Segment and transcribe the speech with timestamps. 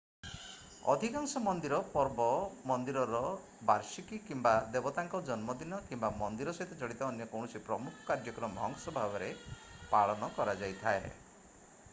[0.91, 2.25] ଅଧିକାଂଶ ମନ୍ଦିର ପର୍ବ
[2.71, 3.19] ମନ୍ଦିରର
[3.71, 9.31] ବାର୍ଷିକୀ କିମ୍ବା ଦେବତାଙ୍କ ଜନ୍ମଦିନ କିମ୍ବା ମନ୍ଦିର ସହିତ ଜଡିତ ଅନ୍ୟ କୌଣସି ପ୍ରମୁଖ କାର୍ଯ୍ୟକ୍ରମର ଅଂଶ ଭାବରେ
[9.95, 11.17] ପାଳନ କରାଯାଇଥାଏ